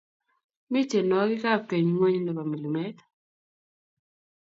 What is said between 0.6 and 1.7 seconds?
mi tienowik ab